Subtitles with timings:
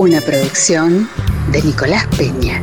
[0.00, 1.10] Una producción
[1.52, 2.62] de Nicolás Peña.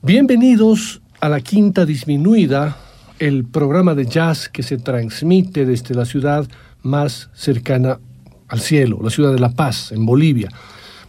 [0.00, 2.78] Bienvenidos a la Quinta Disminuida,
[3.18, 6.48] el programa de jazz que se transmite desde la ciudad
[6.80, 8.00] más cercana
[8.48, 10.48] al cielo, la ciudad de La Paz, en Bolivia.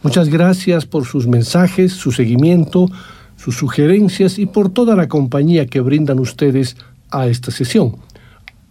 [0.02, 2.90] Muchas gracias por sus mensajes, su seguimiento,
[3.36, 6.76] sus sugerencias y por toda la compañía que brindan ustedes
[7.10, 7.96] a esta sesión.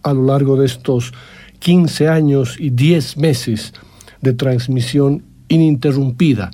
[0.02, 1.12] A lo largo de estos
[1.60, 3.74] 15 años y 10 meses
[4.20, 6.50] de transmisión ininterrumpida,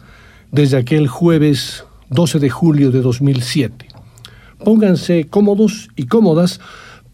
[0.52, 3.88] desde aquel jueves 12 de julio de 2007.
[4.62, 6.61] Pónganse cómodos y cómodas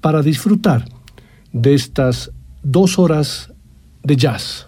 [0.01, 0.85] para disfrutar
[1.53, 2.33] de estas
[2.63, 3.53] dos horas
[4.03, 4.67] de jazz.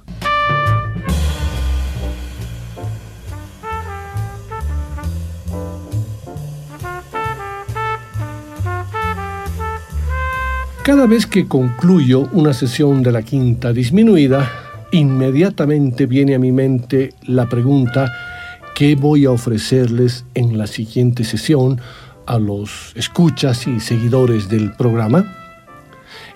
[10.85, 14.53] Cada vez que concluyo una sesión de la quinta disminuida,
[14.93, 18.13] inmediatamente viene a mi mente la pregunta
[18.75, 21.81] ¿qué voy a ofrecerles en la siguiente sesión
[22.27, 25.25] a los escuchas y seguidores del programa?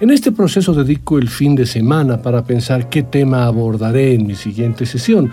[0.01, 4.35] En este proceso dedico el fin de semana para pensar qué tema abordaré en mi
[4.35, 5.31] siguiente sesión.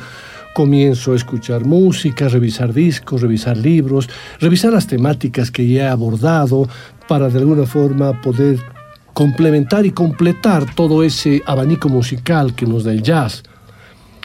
[0.54, 4.10] Comienzo a escuchar música, revisar discos, revisar libros,
[4.42, 6.68] revisar las temáticas que ya he abordado
[7.08, 8.75] para de alguna forma poder
[9.16, 13.44] complementar y completar todo ese abanico musical que nos da el jazz.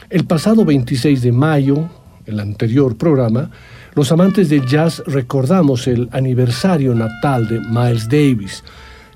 [0.09, 1.89] El pasado 26 de mayo,
[2.25, 3.49] el anterior programa,
[3.95, 8.65] los amantes del jazz recordamos el aniversario natal de Miles Davis.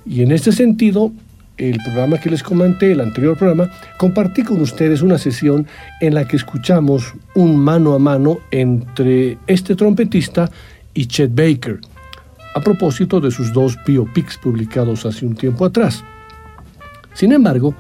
[0.06, 1.12] Y en este sentido,
[1.58, 5.68] el programa que les comenté, el anterior programa, compartí con ustedes una sesión
[6.00, 10.50] en la que escuchamos un mano a mano entre este trompetista
[10.94, 11.82] y Chet Baker
[12.56, 16.04] a propósito de sus dos biopics publicados hace un tiempo atrás.
[17.14, 17.76] Sin embargo,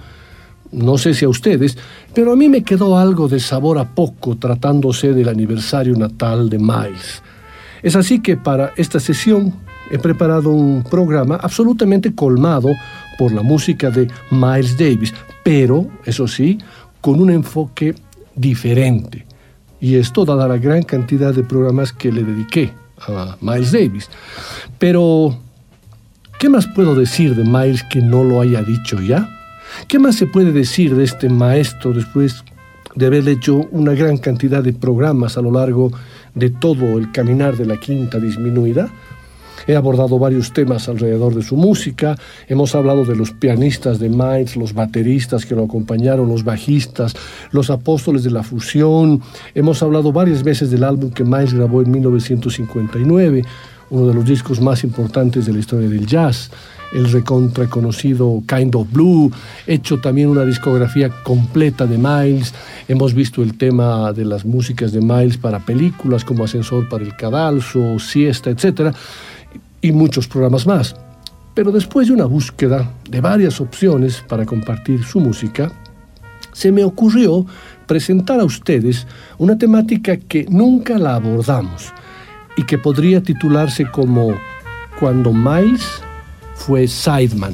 [0.74, 1.78] no sé si a ustedes,
[2.13, 6.59] pero a mí me quedó algo de sabor a poco tratándose del aniversario natal de
[6.59, 7.24] Miles.
[7.81, 9.53] Es así que para esta sesión
[9.91, 12.69] he preparado un programa absolutamente colmado
[13.18, 16.57] por la música de Miles Davis, pero, eso sí,
[17.00, 17.96] con un enfoque
[18.36, 19.25] diferente.
[19.80, 24.09] Y esto dada la gran cantidad de programas que le dediqué a Miles Davis.
[24.79, 25.38] Pero,
[26.39, 29.29] ¿qué más puedo decir de Miles que no lo haya dicho ya?
[29.88, 32.44] ¿Qué más se puede decir de este maestro después
[32.95, 35.91] de haber hecho una gran cantidad de programas a lo largo
[36.33, 38.89] de todo el caminar de la quinta disminuida?
[39.68, 42.16] He abordado varios temas alrededor de su música.
[42.48, 47.16] Hemos hablado de los pianistas de Miles, los bateristas que lo acompañaron, los bajistas,
[47.52, 49.22] los apóstoles de la fusión.
[49.54, 53.44] Hemos hablado varias veces del álbum que Miles grabó en 1959,
[53.90, 56.52] uno de los discos más importantes de la historia del jazz
[56.94, 59.32] el recontra Kind of Blue,
[59.68, 62.54] hecho también una discografía completa de Miles.
[62.88, 67.16] Hemos visto el tema de las músicas de Miles para películas como Ascensor para el
[67.16, 68.96] Cadalso, Siesta, etc
[69.85, 70.96] y muchos programas más.
[71.53, 75.72] Pero después de una búsqueda de varias opciones para compartir su música,
[76.51, 77.46] se me ocurrió
[77.85, 79.06] presentar a ustedes
[79.38, 81.94] una temática que nunca la abordamos
[82.57, 84.35] y que podría titularse como
[85.00, 85.85] Cuando Miles
[86.56, 87.53] fue Sideman.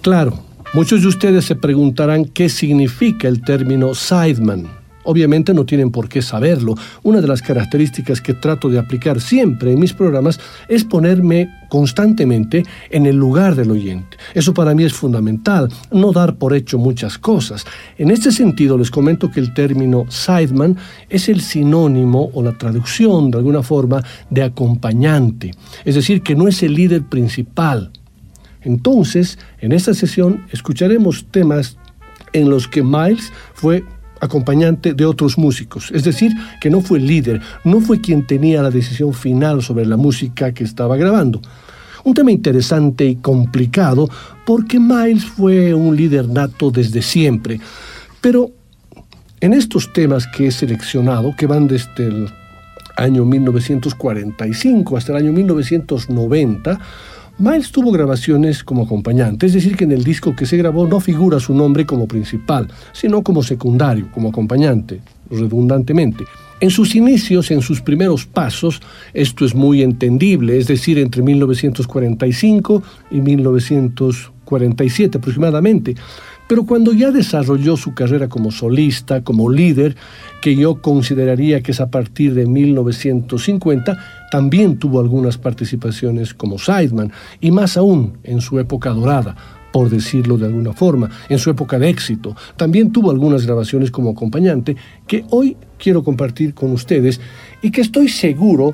[0.00, 0.38] Claro,
[0.72, 4.81] muchos de ustedes se preguntarán qué significa el término Sideman.
[5.04, 6.74] Obviamente no tienen por qué saberlo.
[7.02, 10.38] Una de las características que trato de aplicar siempre en mis programas
[10.68, 14.18] es ponerme constantemente en el lugar del oyente.
[14.34, 17.64] Eso para mí es fundamental, no dar por hecho muchas cosas.
[17.96, 20.76] En este sentido les comento que el término sideman
[21.08, 25.52] es el sinónimo o la traducción de alguna forma de acompañante,
[25.84, 27.90] es decir, que no es el líder principal.
[28.60, 31.76] Entonces, en esta sesión escucharemos temas
[32.32, 33.84] en los que Miles fue
[34.22, 38.70] acompañante de otros músicos, es decir, que no fue líder, no fue quien tenía la
[38.70, 41.42] decisión final sobre la música que estaba grabando.
[42.04, 44.08] Un tema interesante y complicado
[44.46, 47.60] porque Miles fue un líder nato desde siempre,
[48.20, 48.52] pero
[49.42, 52.28] En estos temas que he seleccionado, que van desde el
[52.96, 56.78] año 1945 hasta el año 1990,
[57.38, 61.00] Miles tuvo grabaciones como acompañante, es decir, que en el disco que se grabó no
[61.00, 65.00] figura su nombre como principal, sino como secundario, como acompañante,
[65.30, 66.24] redundantemente.
[66.60, 68.80] En sus inicios, en sus primeros pasos,
[69.14, 75.96] esto es muy entendible, es decir, entre 1945 y 1947 aproximadamente.
[76.46, 79.96] Pero cuando ya desarrolló su carrera como solista, como líder,
[80.42, 87.12] que yo consideraría que es a partir de 1950, también tuvo algunas participaciones como sideman
[87.38, 89.36] y más aún en su época dorada,
[89.74, 92.34] por decirlo de alguna forma, en su época de éxito.
[92.56, 94.74] También tuvo algunas grabaciones como acompañante
[95.06, 97.20] que hoy quiero compartir con ustedes
[97.60, 98.72] y que estoy seguro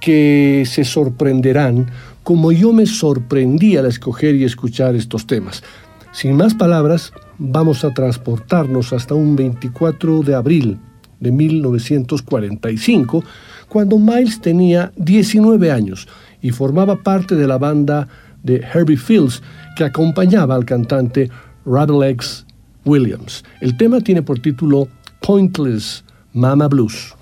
[0.00, 1.90] que se sorprenderán
[2.22, 5.64] como yo me sorprendí al escoger y escuchar estos temas.
[6.12, 10.78] Sin más palabras, vamos a transportarnos hasta un 24 de abril
[11.18, 13.24] de 1945,
[13.70, 16.08] cuando Miles tenía 19 años
[16.42, 18.08] y formaba parte de la banda
[18.42, 19.42] de Herbie Fields
[19.76, 21.30] que acompañaba al cantante
[21.64, 22.44] X.
[22.84, 23.44] Williams.
[23.60, 24.88] El tema tiene por título
[25.20, 26.02] Pointless
[26.32, 27.14] Mama Blues.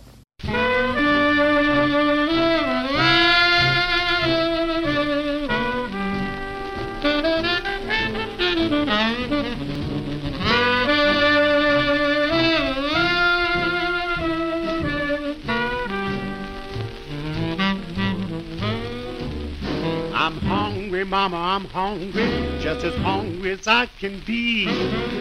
[21.09, 22.29] Mama, I'm hungry,
[22.61, 24.67] just as hungry as I can be.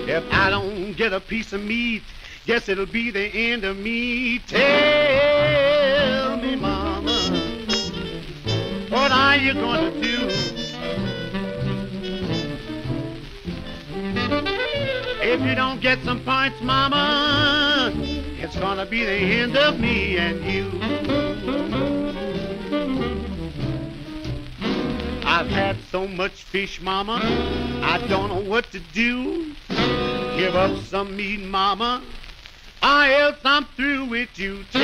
[0.07, 2.03] If I don't get a piece of meat,
[2.45, 4.39] guess it'll be the end of me.
[4.39, 7.11] Tell me, mama,
[8.89, 10.29] what are you gonna do?
[15.21, 20.43] If you don't get some points, mama, it's gonna be the end of me and
[20.43, 22.16] you.
[25.37, 27.19] I've had so much fish, mama,
[27.83, 29.53] I don't know what to do.
[30.35, 32.01] Give up some meat, mama,
[32.81, 34.63] or else I'm through with you.
[34.71, 34.81] Tell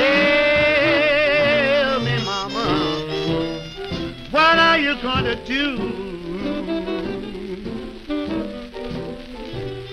[2.02, 3.58] me, mama,
[4.30, 5.76] what are you gonna do?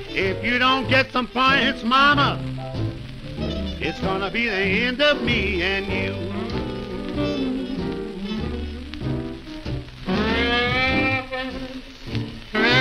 [0.09, 2.39] If you don't get some points, mama,
[3.79, 7.60] it's gonna be the end of me and you.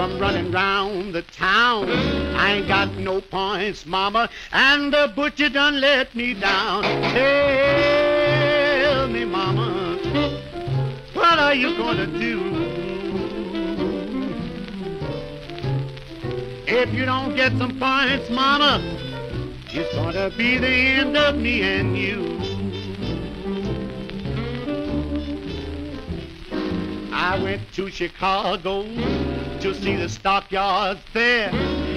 [0.00, 1.86] from running round the town.
[1.90, 6.84] I ain't got no points, mama, and the butcher done let me down.
[7.12, 9.98] Tell me, mama,
[11.12, 12.40] what are you gonna do?
[16.66, 18.80] If you don't get some points, mama,
[19.66, 22.40] it's gonna be the end of me and you.
[27.12, 28.86] I went to Chicago
[29.60, 31.50] to see the stockyards there.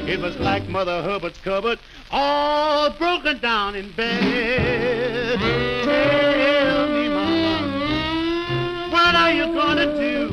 [0.06, 1.80] It was like Mother Hubbards cupboard,
[2.12, 5.40] all broken down in bed.
[5.86, 10.30] Tell me, Mama, what are you gonna do?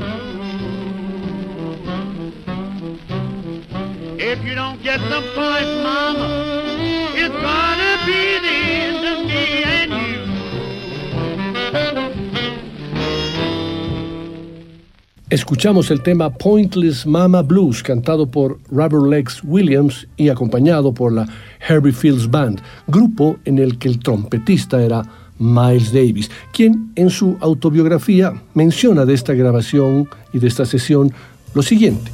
[4.18, 9.79] If you don't get the points, Mama, it's gonna be the end of me
[15.30, 21.24] Escuchamos el tema Pointless Mama Blues, cantado por Robert Legs Williams y acompañado por la
[21.68, 25.04] Herbie Fields Band, grupo en el que el trompetista era
[25.38, 31.12] Miles Davis, quien en su autobiografía menciona de esta grabación y de esta sesión
[31.54, 32.10] lo siguiente.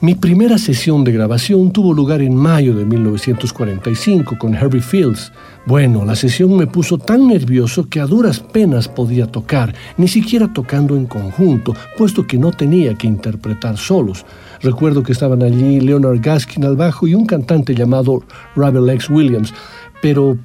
[0.00, 5.32] Mi primera sesión de grabación tuvo lugar en mayo de 1945 con Herbie Fields.
[5.66, 10.52] Bueno, la sesión me puso tan nervioso que a duras penas podía tocar, ni siquiera
[10.52, 14.24] tocando en conjunto, puesto que no tenía que interpretar solos.
[14.62, 18.22] Recuerdo que estaban allí Leonard Gaskin al bajo y un cantante llamado
[18.54, 19.10] Robert X.
[19.10, 19.52] Williams,
[20.00, 20.38] pero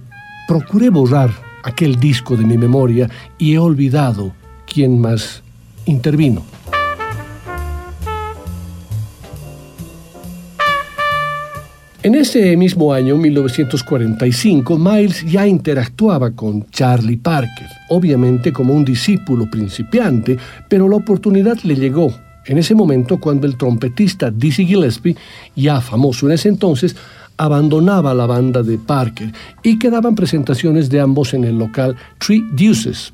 [0.47, 1.29] procuré borrar
[1.61, 3.07] aquel disco de mi memoria
[3.37, 4.33] y he olvidado
[4.65, 5.43] quién más
[5.85, 6.41] intervino.
[12.03, 19.49] En ese mismo año, 1945, Miles ya interactuaba con Charlie Parker, obviamente como un discípulo
[19.49, 22.13] principiante, pero la oportunidad le llegó
[22.45, 25.15] en ese momento cuando el trompetista Dizzy Gillespie,
[25.55, 26.93] ya famoso en ese entonces,
[27.37, 29.31] abandonaba la banda de Parker
[29.63, 33.13] y quedaban presentaciones de ambos en el local Three Deuces.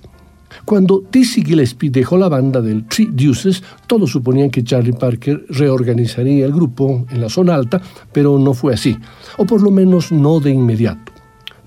[0.66, 6.46] Cuando Dizzy Gillespie dejó la banda del Three Deuces, todos suponían que Charlie Parker reorganizaría
[6.46, 8.98] el grupo en la zona alta, pero no fue así,
[9.38, 11.12] o por lo menos no de inmediato.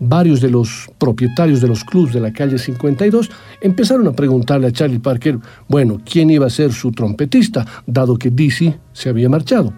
[0.04, 4.72] Varios de los propietarios de los clubs de la calle 52 empezaron a preguntarle a
[4.72, 9.72] Charlie Parker, bueno, quién iba a ser su trompetista, dado que Dizzy se había marchado.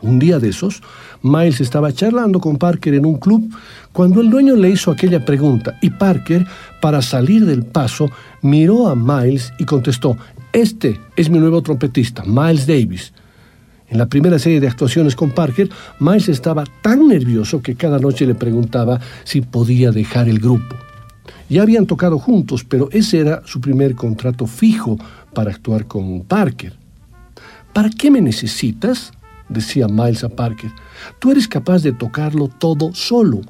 [0.00, 0.80] Un día de esos,
[1.22, 3.52] Miles estaba charlando con Parker en un club
[3.92, 6.46] cuando el dueño le hizo aquella pregunta y Parker,
[6.80, 8.10] para salir del paso,
[8.42, 10.16] miró a Miles y contestó,
[10.52, 13.12] este es mi nuevo trompetista, Miles Davis.
[13.88, 18.26] En la primera serie de actuaciones con Parker, Miles estaba tan nervioso que cada noche
[18.26, 20.76] le preguntaba si podía dejar el grupo.
[21.48, 24.98] Ya habían tocado juntos, pero ese era su primer contrato fijo
[25.32, 26.74] para actuar con Parker.
[27.72, 29.12] ¿Para qué me necesitas?
[29.48, 30.70] Decía Miles a Parker.
[31.18, 33.40] Tú eres capaz de tocarlo todo solo.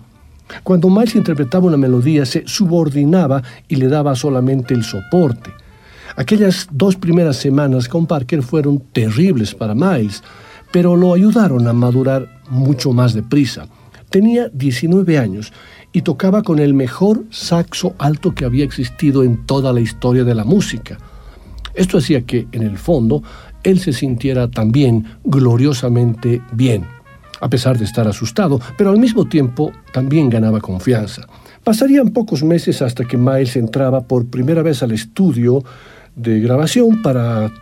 [0.63, 5.51] Cuando Miles interpretaba una melodía, se subordinaba y le daba solamente el soporte.
[6.17, 10.23] Aquellas dos primeras semanas con Parker fueron terribles para Miles,
[10.73, 13.69] pero lo ayudaron a madurar mucho más deprisa.
[14.11, 15.53] Tenía 19 años
[15.93, 20.35] y tocaba con el mejor saxo alto que había existido en toda la historia de
[20.35, 20.99] la música.
[21.75, 23.23] Esto hacía que, en el fondo,
[23.69, 26.85] él se sintiera también gloriosamente bien,
[27.41, 31.23] a pesar de estar asustado, pero al mismo tiempo también ganaba confianza.
[31.63, 35.63] Pasarían pocos meses hasta que Miles entraba por primera vez al estudio
[36.17, 37.53] de grabación para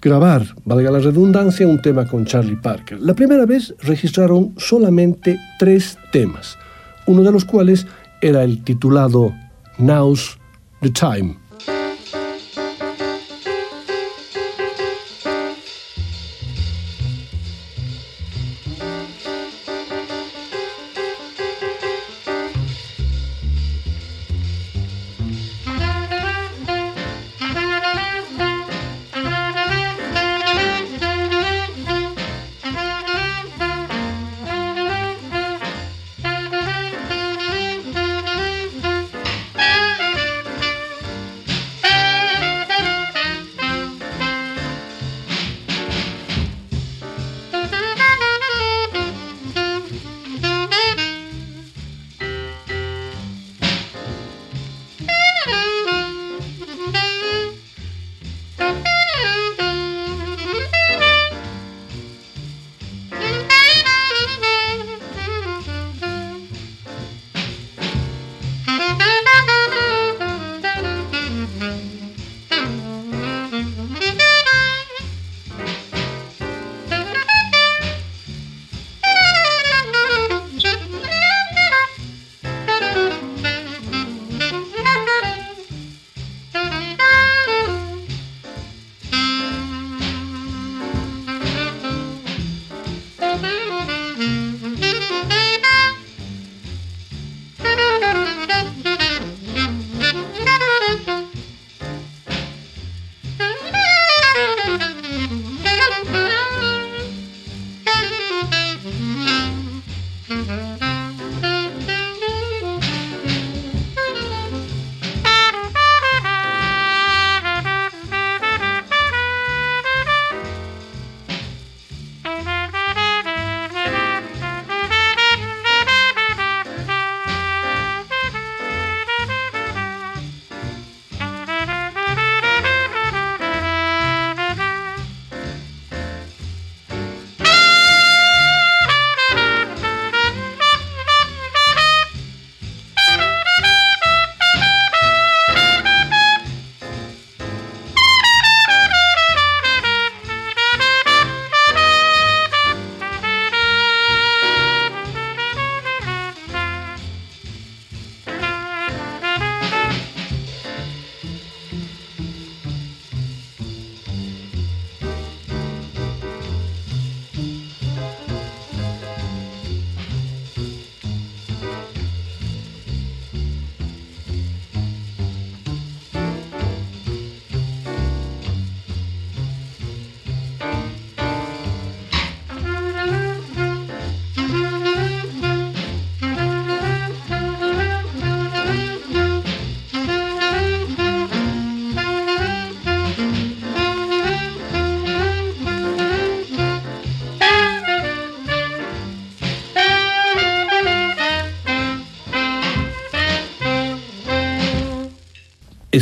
[0.00, 3.00] grabar, valga la redundancia, un tema con Charlie Parker.
[3.00, 6.58] La primera vez registraron solamente tres temas,
[7.06, 7.86] uno de los cuales
[8.20, 9.34] era el titulado
[9.78, 10.38] Now's
[10.82, 11.43] the Time.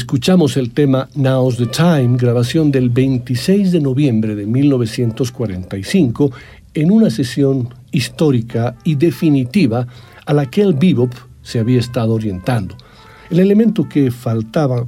[0.03, 6.33] Escuchamos el tema Now's the Time, grabación del 26 de noviembre de 1945,
[6.75, 9.87] en una sesión histórica y definitiva
[10.27, 12.77] a la que el bebop se había estado orientando.
[13.31, 14.85] El elemento que faltaba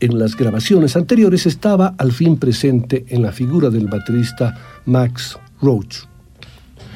[0.00, 5.98] en las grabaciones anteriores estaba al fin presente en la figura del baterista Max Roach.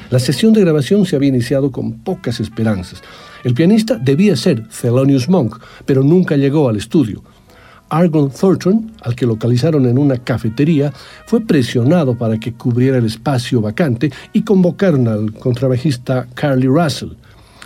[0.09, 3.01] La sesión de grabación se había iniciado con pocas esperanzas.
[3.45, 7.23] El pianista debía ser Thelonious Monk, pero nunca llegó al estudio.
[7.91, 10.93] Argon Thornton, al que localizaron en una cafetería,
[11.27, 17.09] fue presionado para que cubriera el espacio vacante y convocaron al contrabajista Carly Russell.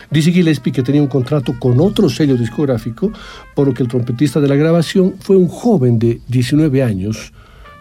[0.10, 3.12] Dizzy Gillespie, que tenía un contrato con otro sello discográfico,
[3.54, 7.32] por lo que el trompetista de la grabación fue un joven de 19 años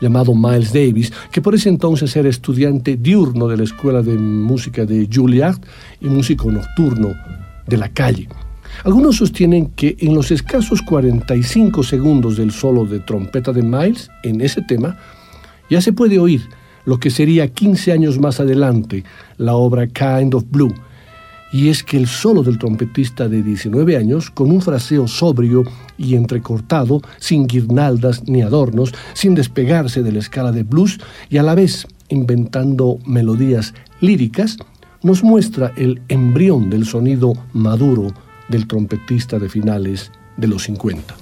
[0.02, 4.84] llamado Miles Davis, que por ese entonces era estudiante diurno de la Escuela de Música
[4.84, 5.56] de Juilliard
[6.00, 7.14] y músico nocturno
[7.66, 8.28] de la calle.
[8.82, 14.40] Algunos sostienen que en los escasos 45 segundos del solo de trompeta de Miles en
[14.40, 14.98] ese tema,
[15.70, 16.42] ya se puede oír
[16.84, 19.04] lo que sería 15 años más adelante
[19.38, 20.74] la obra Kind of Blue.
[21.52, 25.62] Y es que el solo del trompetista de 19 años, con un fraseo sobrio
[25.96, 30.98] y entrecortado, sin guirnaldas ni adornos, sin despegarse de la escala de blues
[31.30, 34.58] y a la vez inventando melodías líricas,
[35.02, 38.12] nos muestra el embrión del sonido maduro
[38.48, 41.14] del trompetista de finales de los 50.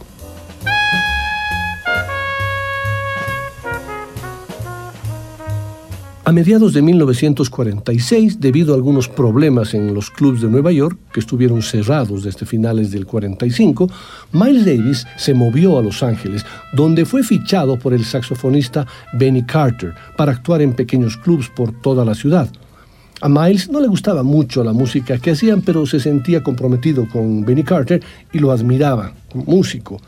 [6.24, 11.18] A mediados de 1946, debido a algunos problemas en los clubs de Nueva York, que
[11.18, 13.90] estuvieron cerrados desde finales del 45,
[14.30, 19.94] Miles Davis se movió a Los Ángeles, donde fue fichado por el saxofonista Benny Carter
[20.16, 22.48] para actuar en pequeños clubs por toda la ciudad.
[23.22, 27.44] A Miles no le gustaba mucho la música que hacían, pero se sentía comprometido con
[27.44, 30.00] Benny Carter y lo admiraba músico.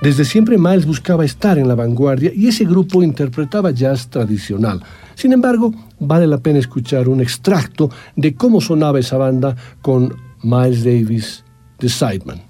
[0.00, 4.80] Desde siempre Miles buscaba estar en la vanguardia y ese grupo interpretaba jazz tradicional.
[5.16, 10.84] Sin embargo, vale la pena escuchar un extracto de cómo sonaba esa banda con Miles
[10.84, 11.42] Davis
[11.80, 12.45] de Sideman.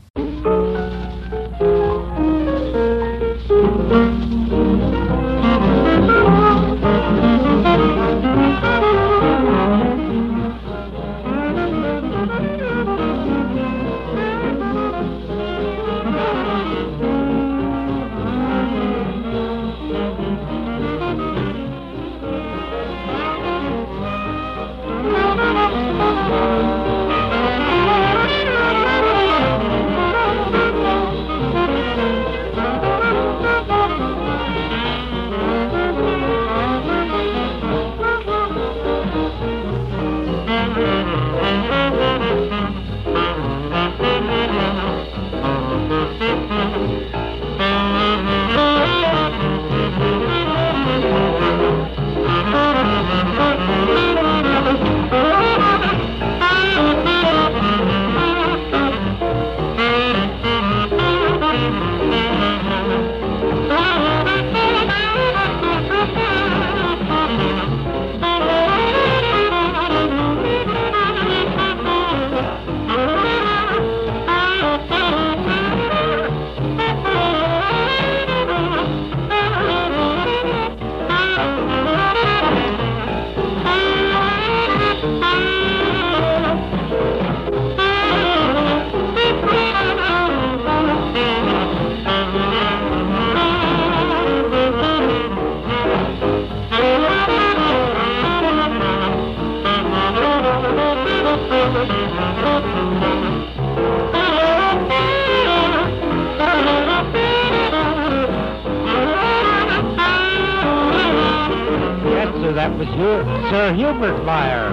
[112.56, 114.70] That was you, Sir Hubert Meyer.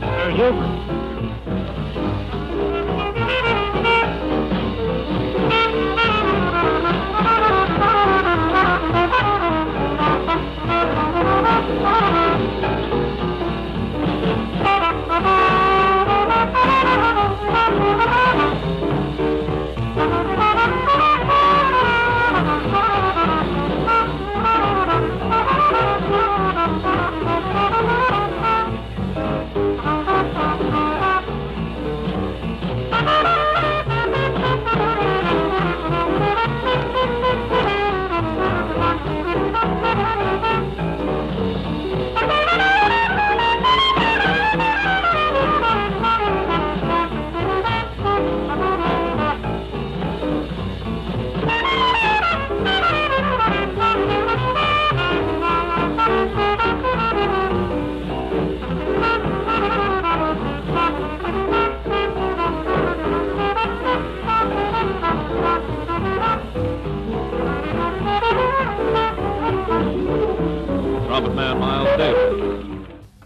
[0.00, 0.93] Sir Hubert.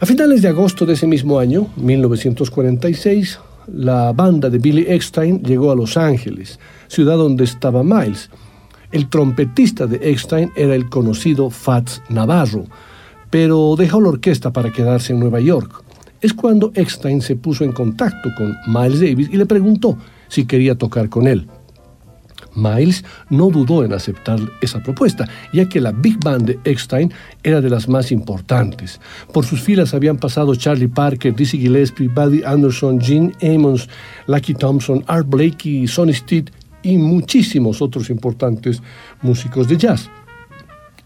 [0.01, 3.41] A finales de agosto de ese mismo año, 1946,
[3.73, 8.29] la banda de Billy Eckstein llegó a Los Ángeles, ciudad donde estaba Miles.
[8.93, 12.67] El trompetista de Eckstein era el conocido Fats Navarro,
[13.31, 15.83] pero dejó la orquesta para quedarse en Nueva York.
[16.21, 19.97] Es cuando Eckstein se puso en contacto con Miles Davis y le preguntó
[20.29, 21.49] si quería tocar con él.
[22.59, 27.61] Miles no dudó en aceptar esa propuesta, ya que la Big Band de Eckstein era
[27.61, 29.01] de las más importantes.
[29.33, 33.89] Por sus filas habían pasado Charlie Parker, Dizzy Gillespie, Buddy Anderson, Gene Ammons,
[34.27, 36.51] Lucky Thompson, Art Blakey, Sonny Stitt
[36.83, 38.83] y muchísimos otros importantes
[39.23, 40.11] músicos de jazz.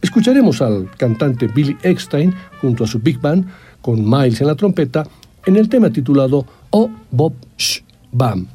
[0.01, 3.47] Escucharemos al cantante Billy Eckstein junto a su Big Band
[3.81, 5.05] con Miles en la trompeta
[5.47, 8.47] en el tema titulado Oh Bob Sh Bam,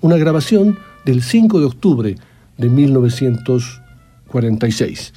[0.00, 2.16] una grabación del 5 de octubre
[2.60, 5.14] de 1946.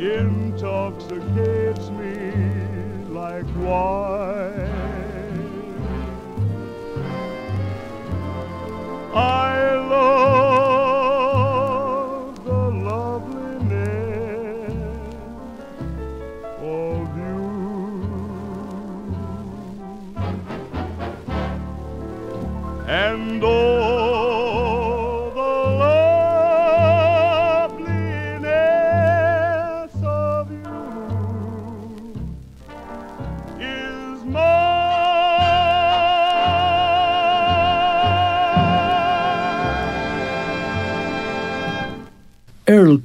[0.00, 2.32] Intoxicates me
[3.08, 4.77] like wine.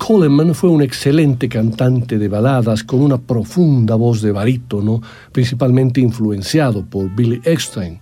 [0.06, 6.86] Coleman fue un excelente cantante de baladas con una profunda voz de barítono, principalmente influenciado
[6.86, 8.02] por Billy Eckstein.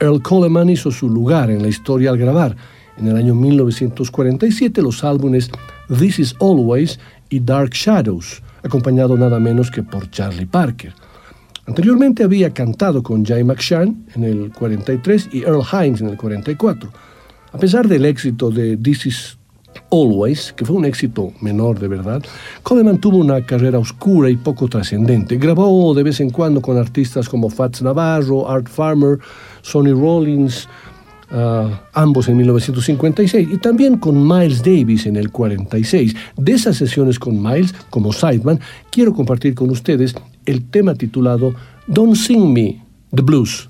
[0.00, 2.56] Earl Coleman hizo su lugar en la historia al grabar,
[2.96, 5.50] en el año 1947, los álbumes
[5.98, 10.94] This Is Always y Dark Shadows, acompañado nada menos que por Charlie Parker.
[11.66, 16.90] Anteriormente había cantado con Jay McShann en el 43 y Earl Hines en el 44.
[17.52, 19.38] A pesar del éxito de This Is
[19.90, 22.22] Always, que fue un éxito menor de verdad,
[22.62, 25.36] Coleman tuvo una carrera oscura y poco trascendente.
[25.36, 29.18] Grabó de vez en cuando con artistas como Fats Navarro, Art Farmer,
[29.62, 30.68] Sonny Rollins,
[31.30, 36.14] ah, ambos en 1956, y también con Miles Davis en el 46.
[36.36, 38.60] De esas sesiones con Miles, como sideman,
[38.90, 40.14] quiero compartir con ustedes
[40.46, 41.54] el tema titulado
[41.86, 42.82] Don't Sing Me,
[43.14, 43.68] The Blues.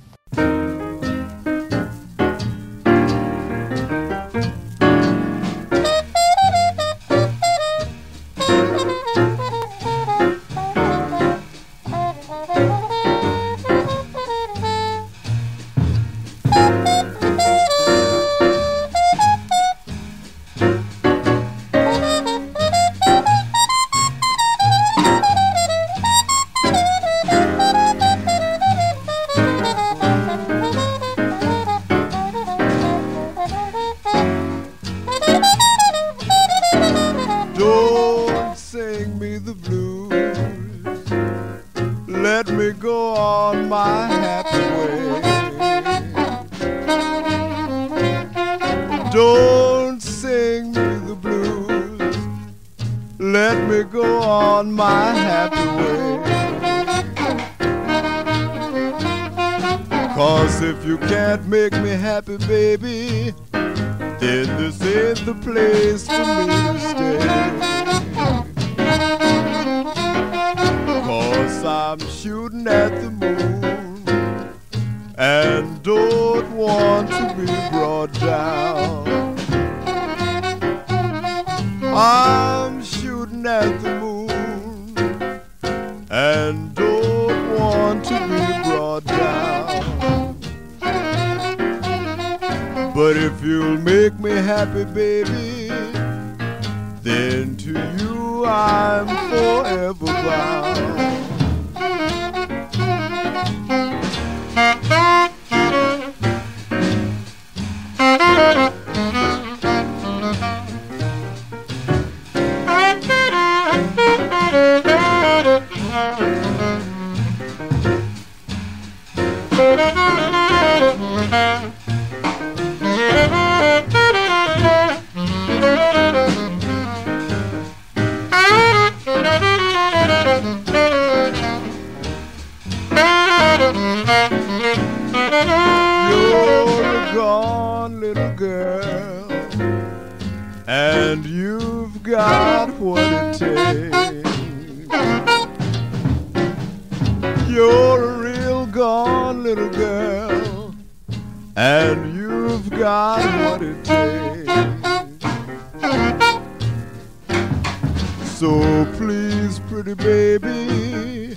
[158.45, 158.61] So
[158.99, 161.35] please, pretty baby,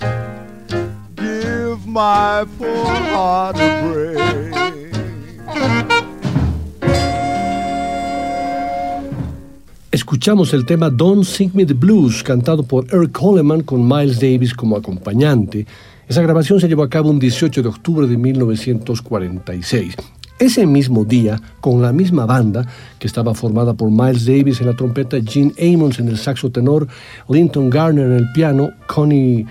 [1.16, 4.18] give my poor heart a break.
[9.90, 14.52] Escuchamos el tema Don't Sing Me the Blues, cantado por Eric Coleman con Miles Davis
[14.52, 15.66] como acompañante.
[16.06, 19.96] Esa grabación se llevó a cabo un 18 de octubre de 1946.
[20.38, 22.64] Ese mismo día, con la misma banda,
[23.00, 26.86] que estaba formada por Miles Davis en la trompeta, Gene Ammons en el saxo tenor,
[27.28, 29.44] Linton Garner en el piano, Connie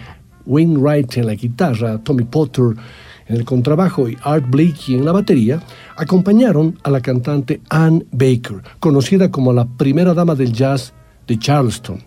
[0.46, 2.74] Wainwright en la guitarra, Tommy Potter
[3.28, 5.62] en el contrabajo y Art Blakey en la batería,
[5.98, 10.94] acompañaron a la cantante Ann Baker, conocida como la primera dama del jazz
[11.28, 12.00] de Charleston.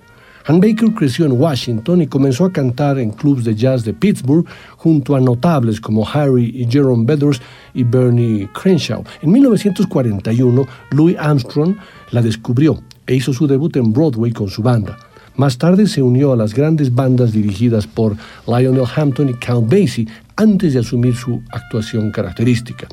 [0.50, 4.44] Ann Baker creció en Washington y comenzó a cantar en clubs de jazz de Pittsburgh
[4.76, 7.40] junto a notables como Harry y Jerome Beddoes
[7.72, 9.04] y Bernie Crenshaw.
[9.22, 11.76] En 1941, Louis Armstrong
[12.10, 14.98] la descubrió e hizo su debut en Broadway con su banda.
[15.36, 18.16] Más tarde se unió a las grandes bandas dirigidas por
[18.48, 22.88] Lionel Hampton y Count Basie antes de asumir su actuación característica.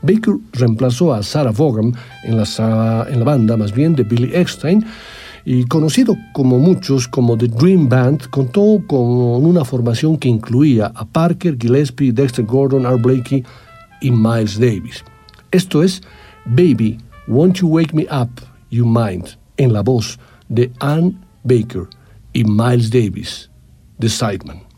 [0.00, 1.94] Baker reemplazó a Sarah Vaughan
[2.24, 4.82] en la, en la banda más bien de Billy Eckstein
[5.44, 11.04] y conocido como muchos como The Dream Band, contó con una formación que incluía a
[11.04, 13.44] Parker, Gillespie, Dexter Gordon, Art Blakey
[14.00, 15.04] y Miles Davis.
[15.50, 16.02] Esto es
[16.44, 18.30] Baby, Won't You Wake Me Up,
[18.70, 21.88] You Mind, en la voz de Ann Baker
[22.32, 23.50] y Miles Davis,
[23.98, 24.71] The Sideman.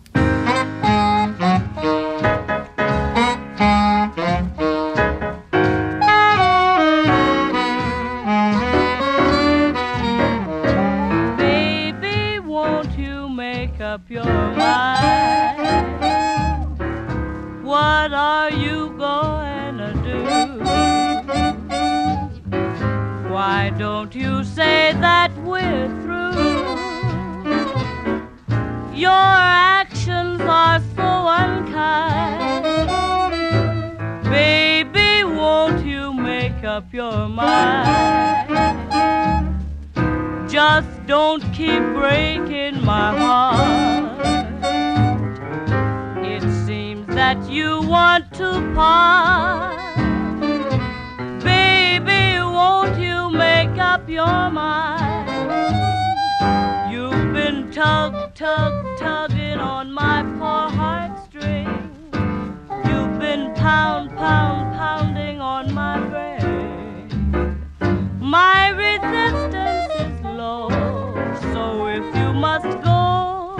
[36.74, 38.50] Up your mind?
[40.50, 44.18] Just don't keep breaking my heart.
[46.26, 49.94] It seems that you want to part.
[51.44, 55.30] Baby, won't you make up your mind?
[56.92, 61.70] You've been tug, tug, tugging on my poor heartstring.
[62.88, 64.03] You've been pound,
[69.04, 73.56] My resistance is so if you must go,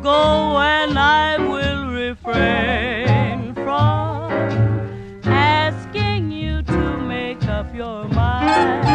[0.00, 4.32] go and I will refrain from
[5.24, 8.86] asking you to make up your mind.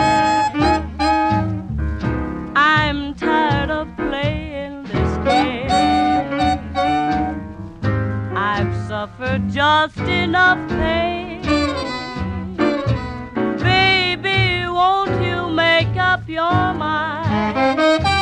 [2.56, 5.70] I'm tired of playing this game.
[8.36, 11.17] I've suffered just enough pain.
[16.30, 18.17] Your mind.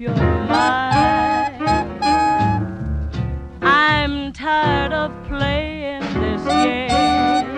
[0.00, 1.62] Your mind?
[3.62, 7.50] I'm tired of playing this game.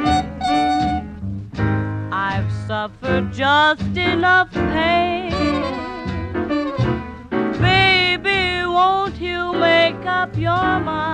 [2.12, 5.30] I've suffered just enough pain.
[7.60, 11.11] Baby, won't you make up your mind?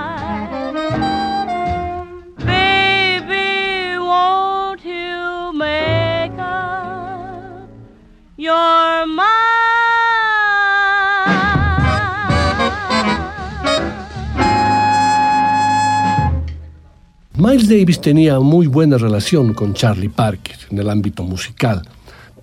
[17.48, 21.80] Miles Davis tenía muy buena relación con Charlie Parker en el ámbito musical,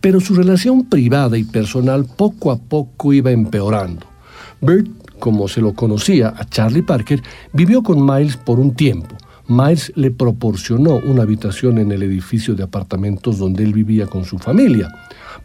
[0.02, 4.04] pero su relación privada y personal poco a poco iba empeorando.
[4.62, 4.88] Bert,
[5.20, 7.22] como se lo conocía a Charlie Parker,
[7.54, 9.16] vivió con Miles por un tiempo.
[9.48, 14.40] Miles le proporcionó una habitación en el edificio de apartamentos donde él vivía con su
[14.40, 14.92] familia,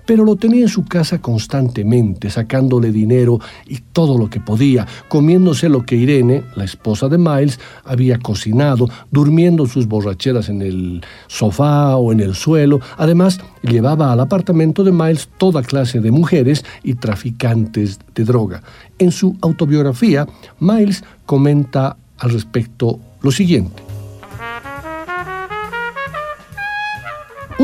[0.06, 5.68] pero lo tenía en su casa constantemente, sacándole dinero y todo lo que podía, comiéndose
[5.68, 11.96] lo que Irene, la esposa de Miles, había cocinado, durmiendo sus borracheras en el sofá
[11.96, 12.80] o en el suelo.
[12.96, 18.62] Además, llevaba al apartamento de Miles toda clase de mujeres y traficantes de droga.
[18.98, 20.26] En su autobiografía,
[20.58, 23.89] Miles comenta al respecto lo siguiente.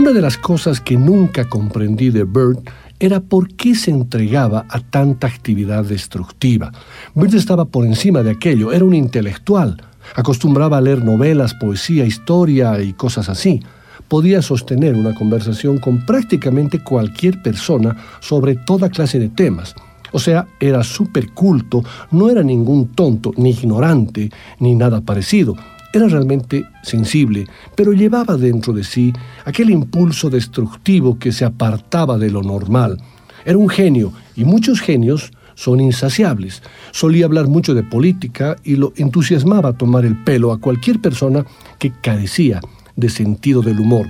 [0.06, 2.60] Una de las cosas que nunca comprendí de Bert
[3.00, 6.70] era por qué se entregaba a tanta actividad destructiva.
[7.16, 9.82] Bert estaba por encima de aquello, era un intelectual,
[10.14, 13.64] acostumbraba a leer novelas, poesía, historia y cosas así.
[14.06, 19.74] Podía sostener una conversación con prácticamente cualquier persona sobre toda clase de temas.
[20.12, 25.56] O sea, era súper culto, no era ningún tonto, ni ignorante, ni nada parecido.
[25.92, 29.12] Era realmente sensible, pero llevaba dentro de sí
[29.44, 32.98] aquel impulso destructivo que se apartaba de lo normal.
[33.44, 36.62] Era un genio, y muchos genios son insaciables.
[36.92, 41.44] Solía hablar mucho de política y lo entusiasmaba tomar el pelo a cualquier persona
[41.78, 42.60] que carecía
[42.94, 44.06] de sentido del humor.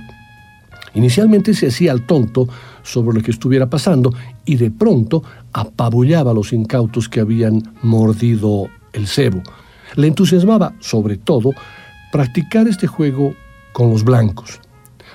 [0.93, 2.47] Inicialmente se hacía al tonto
[2.83, 4.13] sobre lo que estuviera pasando
[4.45, 9.43] y de pronto apabullaba a los incautos que habían mordido el cebo.
[9.97, 11.51] Le entusiasmaba, sobre todo,
[12.11, 13.35] practicar este juego
[13.73, 14.61] con los blancos.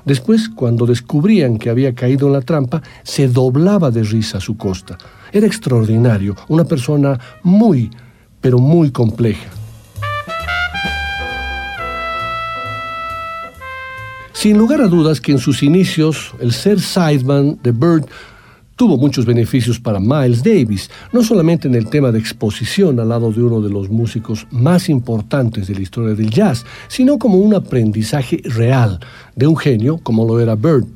[0.04, 4.56] Después, cuando descubrían que había caído en la trampa, se doblaba de risa a su
[4.56, 4.98] costa.
[5.32, 7.90] Era extraordinario, una persona muy,
[8.40, 9.48] pero muy compleja.
[14.32, 18.06] Sin lugar a dudas que en sus inicios el ser sideman de Bird
[18.76, 23.32] tuvo muchos beneficios para Miles Davis, no solamente en el tema de exposición al lado
[23.32, 27.54] de uno de los músicos más importantes de la historia del jazz, sino como un
[27.54, 29.00] aprendizaje real
[29.36, 30.86] de un genio como lo era Bird.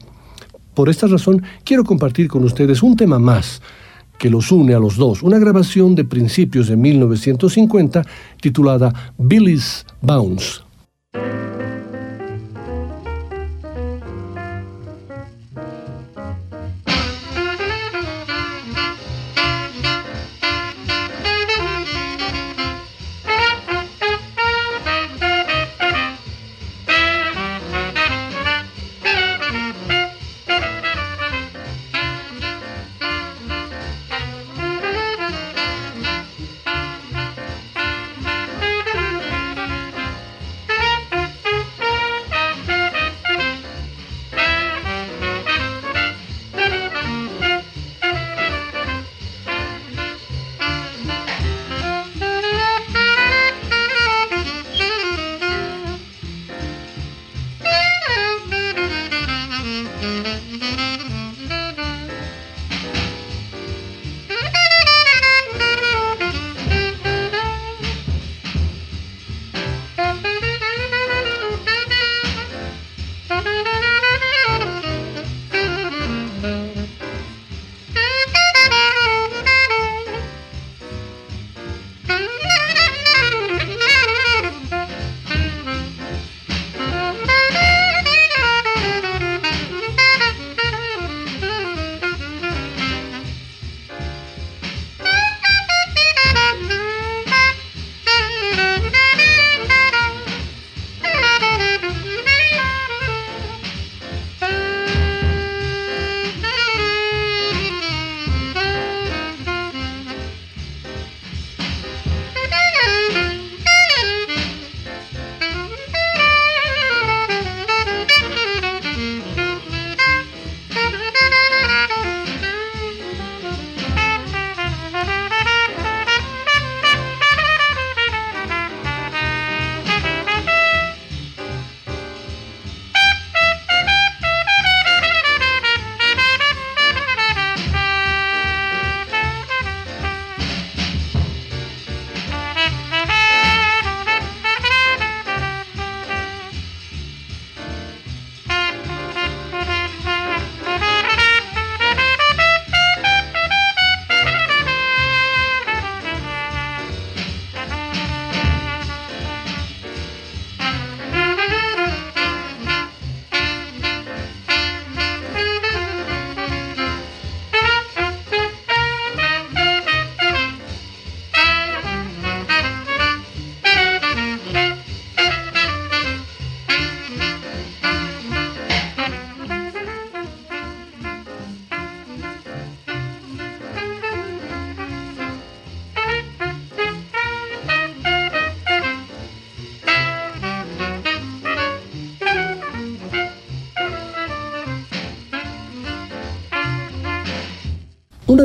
[0.74, 3.62] Por esta razón, quiero compartir con ustedes un tema más
[4.18, 8.04] que los une a los dos, una grabación de principios de 1950
[8.40, 10.65] titulada Billy's Bounce.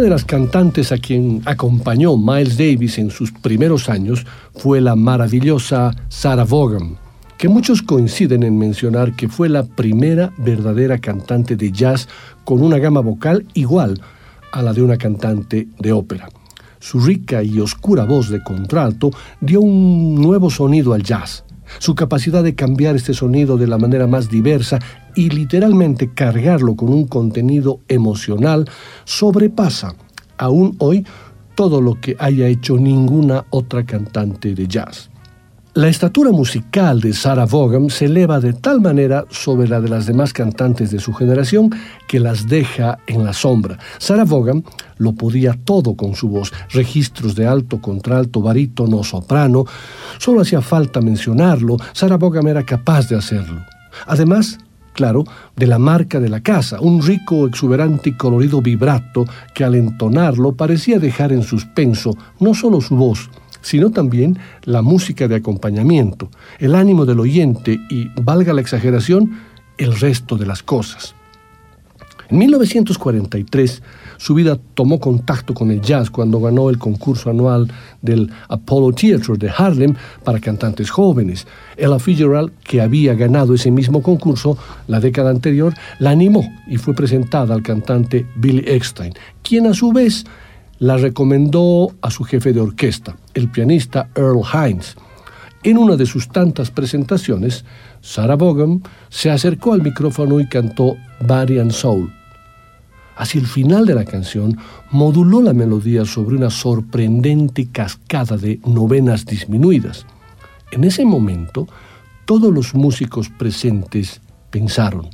[0.01, 4.25] De las cantantes a quien acompañó Miles Davis en sus primeros años
[4.55, 6.97] fue la maravillosa Sarah Vaughan,
[7.37, 12.07] que muchos coinciden en mencionar que fue la primera verdadera cantante de jazz
[12.43, 14.01] con una gama vocal igual
[14.51, 16.29] a la de una cantante de ópera.
[16.79, 21.43] Su rica y oscura voz de contralto dio un nuevo sonido al jazz.
[21.79, 24.79] Su capacidad de cambiar este sonido de la manera más diversa
[25.15, 28.69] y literalmente cargarlo con un contenido emocional
[29.05, 29.95] sobrepasa
[30.37, 31.05] aún hoy
[31.55, 35.10] todo lo que haya hecho ninguna otra cantante de jazz.
[35.73, 40.05] La estatura musical de Sarah Vaughan se eleva de tal manera sobre la de las
[40.05, 41.69] demás cantantes de su generación
[42.09, 43.79] que las deja en la sombra.
[43.97, 44.65] Sarah Vaughan
[44.97, 49.63] lo podía todo con su voz, registros de alto, contralto, barítono, soprano.
[50.17, 53.61] Solo hacía falta mencionarlo, Sarah Vaughan era capaz de hacerlo.
[54.07, 54.57] Además,
[54.91, 55.23] claro,
[55.55, 60.51] de la marca de la casa, un rico, exuberante y colorido vibrato que al entonarlo
[60.51, 63.29] parecía dejar en suspenso no solo su voz,
[63.61, 69.39] sino también la música de acompañamiento, el ánimo del oyente y, valga la exageración,
[69.77, 71.15] el resto de las cosas.
[72.29, 73.83] En 1943,
[74.15, 77.69] su vida tomó contacto con el jazz cuando ganó el concurso anual
[78.01, 81.45] del Apollo Theatre de Harlem para cantantes jóvenes.
[81.75, 84.57] Ella Fitzgerald, que había ganado ese mismo concurso
[84.87, 89.91] la década anterior, la animó y fue presentada al cantante Billy Eckstein, quien a su
[89.91, 90.23] vez
[90.81, 94.95] la recomendó a su jefe de orquesta, el pianista Earl Hines.
[95.61, 97.65] En una de sus tantas presentaciones,
[98.01, 102.11] Sarah Vaughan se acercó al micrófono y cantó Body Soul.
[103.15, 104.57] Hacia el final de la canción,
[104.89, 110.07] moduló la melodía sobre una sorprendente cascada de novenas disminuidas.
[110.71, 111.67] En ese momento,
[112.25, 114.19] todos los músicos presentes
[114.49, 115.09] pensaron,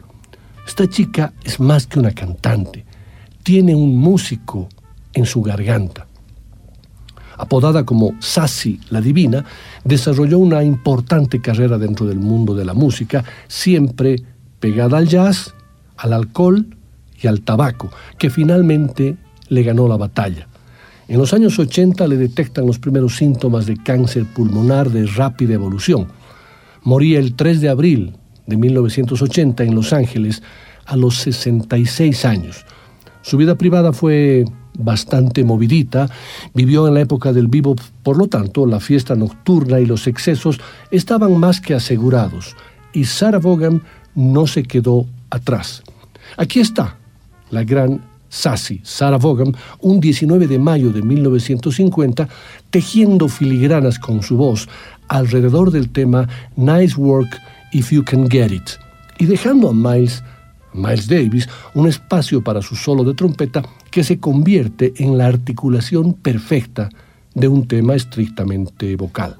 [0.65, 2.85] esta chica es más que una cantante,
[3.43, 4.69] tiene un músico
[5.17, 6.07] en su garganta.
[7.37, 9.45] Apodada como Sassy la Divina,
[9.83, 14.23] desarrolló una importante carrera dentro del mundo de la música, siempre
[14.59, 15.53] pegada al jazz,
[15.97, 16.65] al alcohol
[17.21, 19.17] y al tabaco, que finalmente
[19.49, 20.47] le ganó la batalla.
[21.07, 26.07] En los años 80 le detectan los primeros síntomas de cáncer pulmonar de rápida evolución.
[26.83, 28.13] Moría el 3 de abril
[28.45, 30.43] de 1980 en Los Ángeles
[30.85, 32.65] a los 66 años.
[33.21, 34.45] Su vida privada fue
[34.77, 36.09] bastante movidita,
[36.53, 40.59] vivió en la época del vivo, por lo tanto, la fiesta nocturna y los excesos
[40.91, 42.55] estaban más que asegurados,
[42.93, 43.83] y Sarah Vaughan
[44.15, 45.83] no se quedó atrás.
[46.37, 46.97] Aquí está
[47.51, 52.27] la gran Sassy, Sarah Vaughan, un 19 de mayo de 1950,
[52.69, 54.67] tejiendo filigranas con su voz
[55.07, 57.39] alrededor del tema Nice Work
[57.71, 58.69] If You Can Get It,
[59.19, 60.23] y dejando a Miles
[60.73, 63.63] Miles Davis un espacio para su solo de trompeta
[63.97, 66.89] que se convierte en la articulación perfecta
[67.33, 69.37] de un tema estrictamente vocal.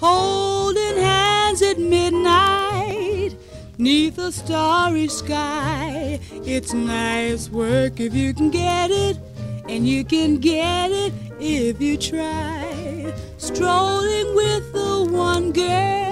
[0.00, 3.36] Holding hands at midnight,
[3.78, 6.18] neath a starry sky.
[6.44, 9.16] It's nice work if you can get it,
[9.68, 13.14] and you can get it if you try.
[13.36, 16.07] Strolling with the one girl,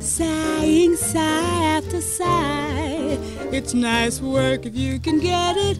[0.00, 3.18] sighing sigh after sigh.
[3.52, 5.78] It's nice work if you can get it,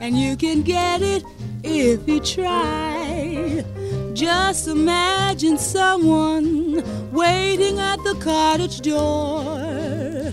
[0.00, 1.24] and you can get it
[1.62, 3.64] if you try.
[4.12, 10.32] Just imagine someone waiting at the cottage door,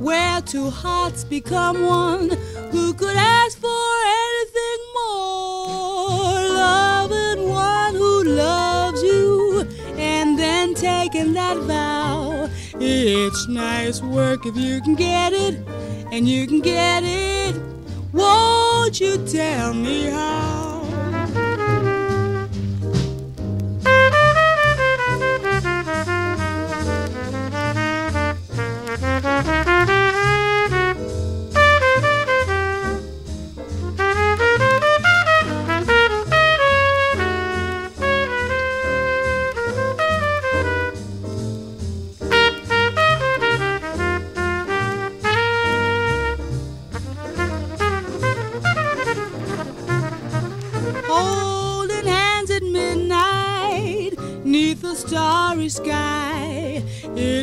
[0.00, 2.30] where two hearts become one.
[2.70, 3.90] Who could ask for
[4.22, 6.34] anything more?
[6.66, 9.66] Loving one who loves you,
[9.96, 12.17] and then taking that vow.
[12.80, 15.66] It's nice work if you can get it,
[16.12, 17.60] and you can get it.
[18.12, 20.77] Won't you tell me how?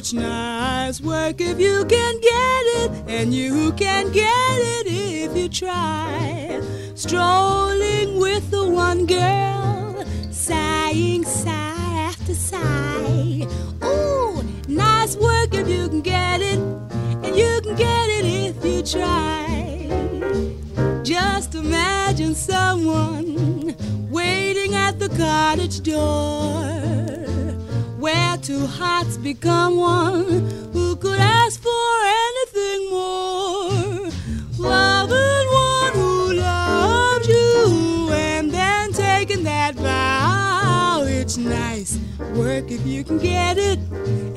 [0.05, 5.49] Such nice work if you can get it, and you can get it if you
[5.49, 6.61] try.
[6.93, 13.47] Strolling with the one girl, sighing sigh after sigh.
[13.83, 16.59] Ooh, nice work if you can get it,
[17.23, 19.89] and you can get it if you try.
[21.01, 23.75] Just imagine someone
[24.11, 26.74] waiting at the cottage door
[28.45, 30.47] two hearts become one.
[30.71, 31.89] Who could ask for
[32.27, 34.11] anything more?
[34.59, 41.05] Loving one who loves you and then taking that vow.
[41.07, 41.97] It's nice
[42.35, 43.79] work if you can get it,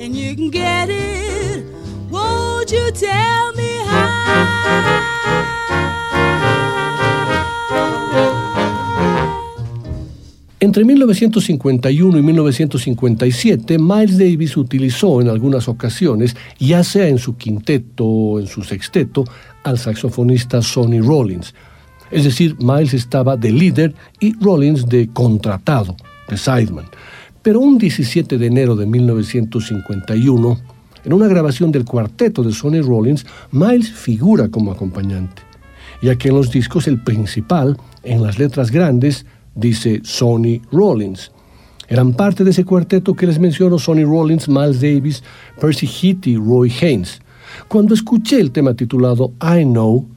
[0.01, 1.63] and you can get it.
[2.09, 3.77] Won't you tell me
[10.79, 18.05] Entre 1951 y 1957, Miles Davis utilizó en algunas ocasiones, ya sea en su quinteto
[18.05, 19.25] o en su sexteto,
[19.65, 21.53] al saxofonista Sonny Rollins.
[22.11, 25.97] Es decir, Miles estaba de líder y Rollins de contratado,
[26.29, 26.85] de sideman.
[27.41, 30.59] Pero un 17 de enero de 1951,
[31.03, 35.41] en una grabación del cuarteto de Sonny Rollins, Miles figura como acompañante,
[36.01, 39.25] ya que en los discos el principal, en las letras grandes,
[39.55, 41.31] dice Sonny Rollins.
[41.87, 45.23] Eran parte de ese cuarteto que les menciono Sonny Rollins, Miles Davis,
[45.59, 47.19] Percy Heath y Roy Haynes.
[47.67, 50.07] Cuando escuché el tema titulado I Know,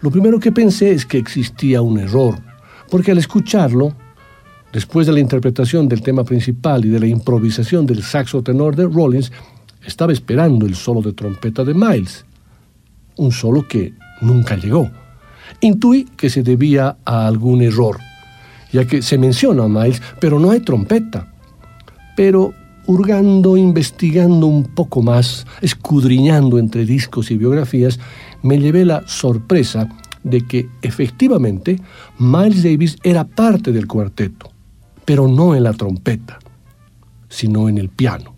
[0.00, 2.38] lo primero que pensé es que existía un error,
[2.90, 3.94] porque al escucharlo,
[4.72, 8.86] después de la interpretación del tema principal y de la improvisación del saxo tenor de
[8.86, 9.30] Rollins,
[9.84, 12.24] estaba esperando el solo de trompeta de Miles,
[13.16, 14.90] un solo que nunca llegó.
[15.60, 17.98] Intuí que se debía a algún error,
[18.72, 21.32] ya que se menciona a Miles, pero no hay trompeta.
[22.16, 22.52] Pero
[22.86, 28.00] hurgando, investigando un poco más, escudriñando entre discos y biografías,
[28.42, 29.88] me llevé la sorpresa
[30.24, 31.80] de que efectivamente
[32.18, 34.50] Miles Davis era parte del cuarteto,
[35.04, 36.38] pero no en la trompeta,
[37.28, 38.37] sino en el piano.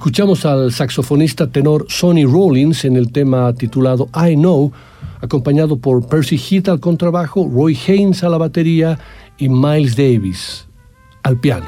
[0.00, 4.72] Escuchamos al saxofonista tenor Sonny Rollins en el tema titulado I Know,
[5.20, 8.98] acompañado por Percy Heath al contrabajo, Roy Haynes a la batería
[9.36, 10.66] y Miles Davis
[11.22, 11.66] al piano.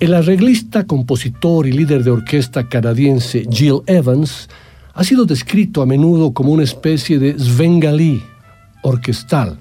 [0.00, 4.48] El arreglista, compositor y líder de orquesta canadiense Jill Evans
[4.92, 8.20] ha sido descrito a menudo como una especie de Svengali
[8.82, 9.60] orquestal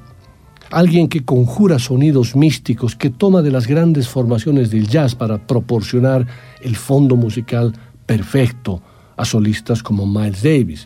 [0.73, 6.25] alguien que conjura sonidos místicos, que toma de las grandes formaciones del jazz para proporcionar
[6.61, 7.73] el fondo musical
[8.05, 8.81] perfecto
[9.15, 10.85] a solistas como Miles Davis.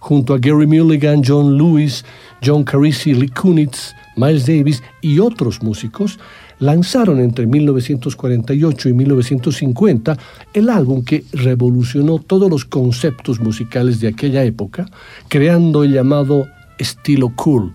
[0.00, 2.04] junto a Gary Mulligan, John Lewis,
[2.40, 6.20] John Carisi, Lee Kunitz, Miles Davis y otros músicos,
[6.60, 10.16] lanzaron entre 1948 y 1950
[10.54, 14.86] el álbum que revolucionó todos los conceptos musicales de aquella época,
[15.28, 16.46] creando el llamado
[16.78, 17.74] estilo cool,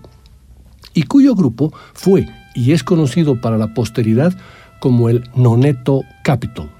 [0.94, 4.32] y cuyo grupo fue y es conocido para la posteridad
[4.80, 6.70] como el Noneto Capitol.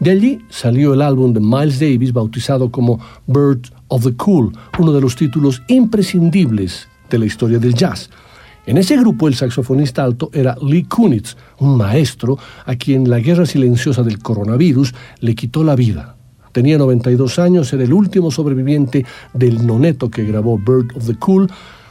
[0.00, 4.92] De allí salió el álbum de Miles Davis bautizado como Bird of the Cool, uno
[4.92, 8.10] de los títulos imprescindibles de la historia del jazz.
[8.66, 13.46] En ese grupo el saxofonista alto era Lee Kunitz, un maestro a quien la guerra
[13.46, 16.16] silenciosa del coronavirus le quitó la vida.
[16.50, 21.48] Tenía 92 años, era el último sobreviviente del noneto que grabó Bird of the Cool,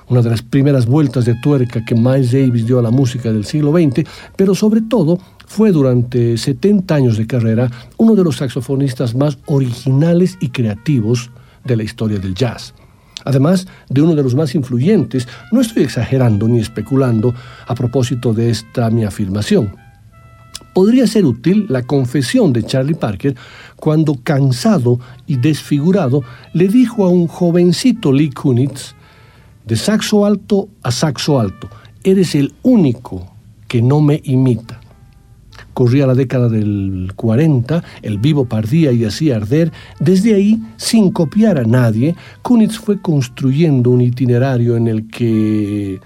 [0.08, 3.46] una de las primeras vueltas de tuerca que Miles Davis dio a la música del
[3.46, 9.16] siglo XX, pero sobre todo fue durante 70 años de carrera uno de los saxofonistas
[9.16, 11.32] más originales y creativos
[11.64, 12.74] de la historia del jazz.
[13.24, 17.34] Además de uno de los más influyentes, no estoy exagerando ni especulando
[17.66, 19.76] a propósito de esta mi afirmación.
[20.76, 23.36] Podría ser útil la confesión de Charlie Parker
[23.78, 26.22] cuando, cansado y desfigurado,
[26.54, 28.94] le dijo a un jovencito Lee Kunitz,
[29.66, 31.70] de saxo alto a saxo alto,
[32.04, 33.28] eres el único
[33.68, 34.80] que no me imita.
[35.74, 41.58] Corría la década del 40, el vivo pardía y hacía arder, desde ahí, sin copiar
[41.58, 46.00] a nadie, Kunitz fue construyendo un itinerario en el que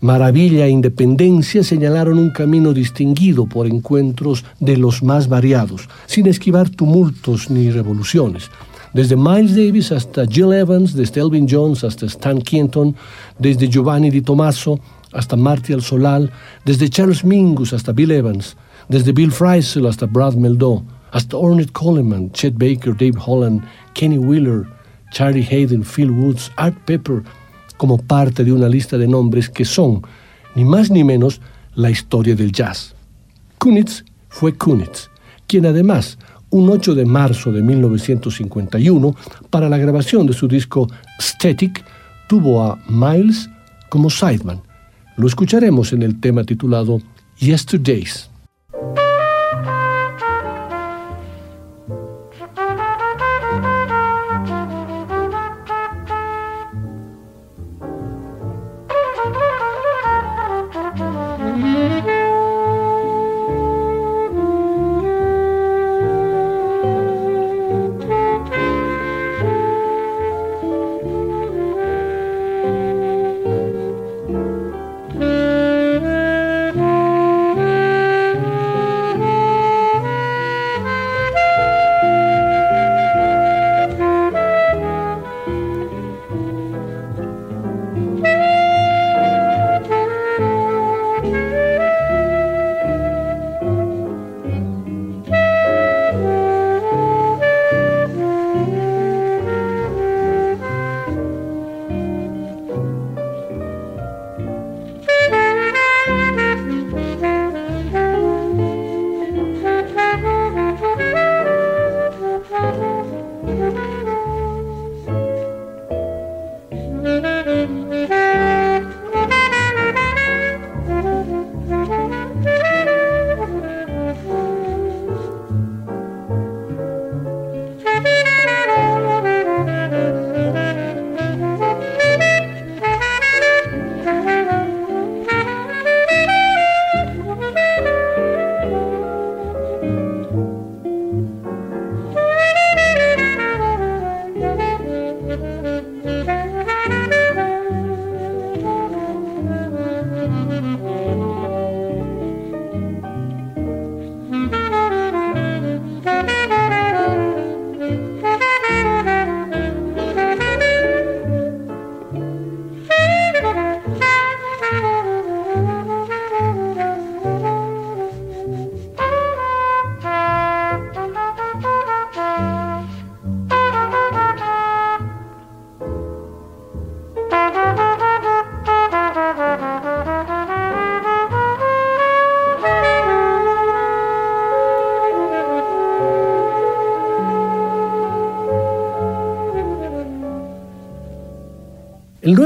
[0.00, 6.68] Maravilla e Independencia señalaron un camino distinguido por encuentros de los más variados, sin esquivar
[6.68, 8.50] tumultos ni revoluciones.
[8.94, 12.94] Desde Miles Davis hasta Jill Evans, desde Elvin Jones hasta Stan Kenton,
[13.40, 14.78] desde Giovanni Di Tommaso
[15.12, 16.30] hasta Martial Solal,
[16.64, 18.56] desde Charles Mingus hasta Bill Evans,
[18.88, 23.62] desde Bill Frisell hasta Brad Meldau, hasta Ornette Coleman, Chet Baker, Dave Holland,
[23.94, 24.64] Kenny Wheeler,
[25.12, 27.22] Charlie Hayden, Phil Woods, Art Pepper,
[27.76, 30.02] como parte de una lista de nombres que son,
[30.54, 31.40] ni más ni menos,
[31.74, 32.94] la historia del jazz.
[33.58, 35.08] Kunitz fue Kunitz,
[35.46, 36.18] quien además,
[36.54, 39.16] un 8 de marzo de 1951,
[39.50, 40.88] para la grabación de su disco
[41.20, 41.84] Static,
[42.28, 43.50] tuvo a Miles
[43.88, 44.62] como sideman.
[45.16, 47.00] Lo escucharemos en el tema titulado
[47.38, 48.30] Yesterdays.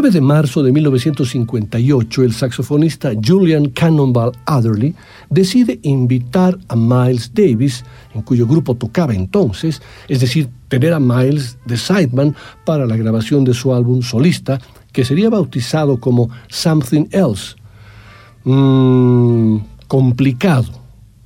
[0.01, 4.95] 9 de marzo de 1958, el saxofonista Julian Cannonball Adderley
[5.29, 7.85] decide invitar a Miles Davis,
[8.15, 13.43] en cuyo grupo tocaba entonces, es decir, tener a Miles de sideman para la grabación
[13.43, 14.61] de su álbum solista,
[14.93, 17.57] que sería bautizado como Something Else.
[18.45, 19.57] Mm,
[19.89, 20.69] complicado,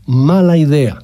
[0.06, 0.98] mala idea.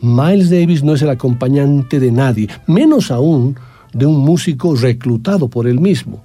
[0.00, 3.54] Miles Davis no es el acompañante de nadie, menos aún
[3.92, 6.24] de un músico reclutado por él mismo.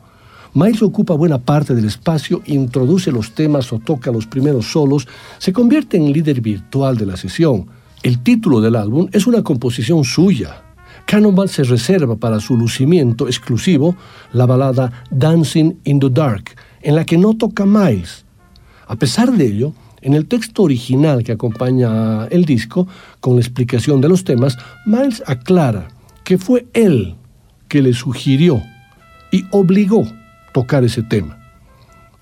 [0.54, 5.54] Miles ocupa buena parte del espacio, introduce los temas o toca los primeros solos, se
[5.54, 7.68] convierte en líder virtual de la sesión.
[8.04, 10.62] El título del álbum es una composición suya.
[11.06, 13.96] Cannonball se reserva para su lucimiento exclusivo
[14.34, 16.44] la balada Dancing in the Dark,
[16.82, 18.26] en la que no toca Miles.
[18.88, 22.90] A pesar de ello, en el texto original que acompaña el disco,
[23.22, 25.88] con la explicación de los temas, Miles aclara
[26.26, 27.16] que fue él
[27.70, 28.62] que le sugirió
[29.32, 30.06] y obligó
[30.54, 31.38] tocar ese tema.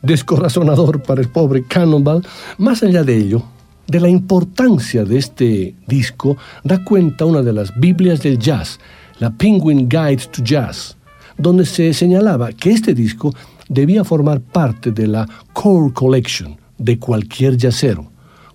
[0.02, 2.26] Descorazonador para el pobre Cannonball,
[2.58, 3.44] más allá de ello,
[3.88, 8.80] de la importancia de este disco, da cuenta una de las Biblias del jazz,
[9.20, 10.96] la Penguin Guide to Jazz,
[11.38, 13.34] donde se señalaba que este disco
[13.68, 18.12] debía formar parte de la Core Collection de cualquier jazzero.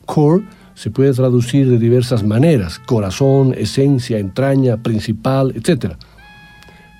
[0.07, 0.45] Core
[0.75, 5.95] se puede traducir de diversas maneras, corazón, esencia, entraña, principal, etc.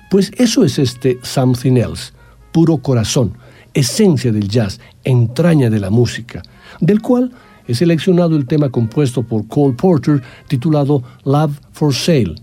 [0.09, 2.13] Pues eso es este Something Else,
[2.55, 3.33] puro corazón,
[3.73, 6.41] esencia del jazz, entraña de la música,
[6.79, 7.33] del cual
[7.67, 12.35] he seleccionado el tema compuesto por Cole Porter titulado Love for Sale.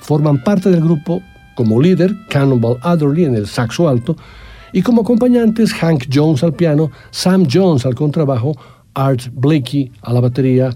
[0.00, 1.22] Forman parte del grupo
[1.54, 4.14] como líder Cannonball Adderley en el saxo alto
[4.74, 8.54] y como acompañantes Hank Jones al piano, Sam Jones al contrabajo,
[8.92, 10.68] Art Blakey a la batería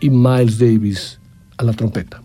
[0.00, 1.20] y Miles Davis
[1.56, 2.23] a la trompeta.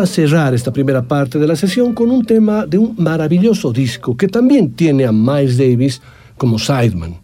[0.00, 4.16] A cerrar esta primera parte de la sesión con un tema de un maravilloso disco
[4.16, 6.00] que también tiene a Miles Davis
[6.36, 7.16] como sideman,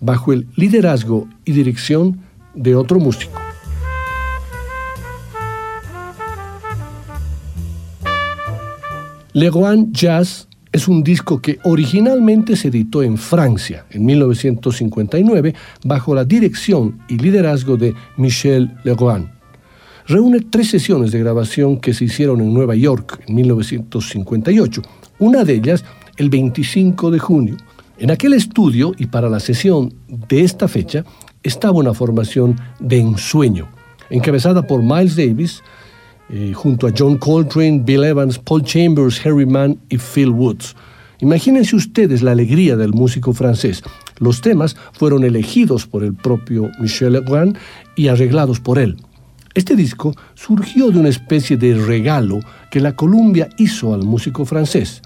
[0.00, 2.18] bajo el liderazgo y dirección
[2.54, 3.32] de otro músico.
[9.34, 15.54] Le Rouen Jazz es un disco que originalmente se editó en Francia en 1959
[15.84, 19.41] bajo la dirección y liderazgo de Michel Legrand
[20.06, 24.82] reúne tres sesiones de grabación que se hicieron en Nueva York en 1958,
[25.18, 25.84] una de ellas
[26.16, 27.56] el 25 de junio.
[27.98, 31.04] En aquel estudio y para la sesión de esta fecha
[31.42, 33.68] estaba una formación de ensueño,
[34.10, 35.62] encabezada por Miles Davis,
[36.28, 40.74] eh, junto a John Coltrane, Bill Evans, Paul Chambers, Harry Mann y Phil Woods.
[41.20, 43.82] Imagínense ustedes la alegría del músico francés.
[44.18, 47.56] Los temas fueron elegidos por el propio Michel Legrand
[47.94, 48.96] y arreglados por él.
[49.54, 52.40] Este disco surgió de una especie de regalo
[52.70, 55.02] que la Columbia hizo al músico francés.